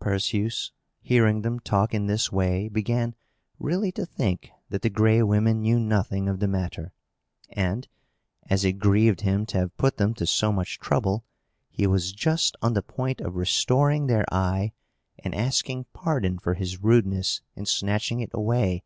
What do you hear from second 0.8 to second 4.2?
hearing them talk in this way, began really to